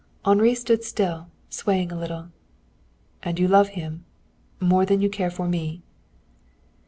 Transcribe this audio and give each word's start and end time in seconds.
Henri 0.25 0.55
stood 0.55 0.83
still, 0.83 1.27
swaying 1.51 1.91
a 1.91 1.95
little. 1.95 2.29
"And 3.21 3.37
you 3.37 3.47
love 3.47 3.67
him? 3.77 4.03
More 4.59 4.83
than 4.83 4.99
you 4.99 5.11
care 5.11 5.29
for 5.29 5.47
me?" 5.47 5.83